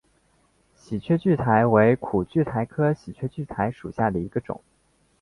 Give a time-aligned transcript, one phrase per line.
[0.73, 4.59] 喜鹊苣苔为苦苣苔科喜鹊苣苔属下的一个种。